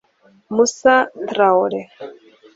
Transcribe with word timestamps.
Moussa 0.55 0.95
Traoré 1.29 1.81